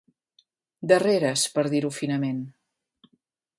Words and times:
Darreres, 0.91 1.45
per 1.59 1.65
dir-ho 1.75 1.93
finament. 1.99 2.43